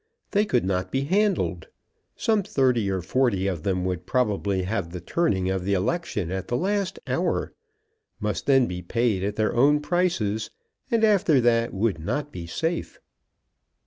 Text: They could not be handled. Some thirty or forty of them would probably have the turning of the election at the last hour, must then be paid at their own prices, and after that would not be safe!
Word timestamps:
They 0.31 0.45
could 0.45 0.65
not 0.65 0.89
be 0.91 1.01
handled. 1.01 1.67
Some 2.15 2.41
thirty 2.41 2.89
or 2.89 3.03
forty 3.03 3.45
of 3.45 3.61
them 3.61 3.85
would 3.85 4.07
probably 4.07 4.63
have 4.63 4.89
the 4.89 4.99
turning 4.99 5.51
of 5.51 5.63
the 5.63 5.75
election 5.75 6.31
at 6.31 6.47
the 6.47 6.57
last 6.57 6.97
hour, 7.05 7.53
must 8.19 8.47
then 8.47 8.65
be 8.65 8.81
paid 8.81 9.23
at 9.23 9.35
their 9.35 9.53
own 9.55 9.79
prices, 9.79 10.49
and 10.89 11.03
after 11.03 11.39
that 11.41 11.71
would 11.71 11.99
not 11.99 12.31
be 12.31 12.47
safe! 12.47 12.99